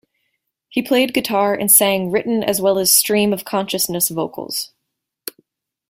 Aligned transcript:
He 0.67 0.81
played 0.81 1.13
guitar 1.13 1.53
and 1.53 1.71
sang 1.71 2.09
written 2.09 2.43
as 2.43 2.59
well 2.59 2.79
as 2.79 2.91
stream 2.91 3.33
of 3.33 3.45
consciousness 3.45 4.09
vocals. 4.09 4.71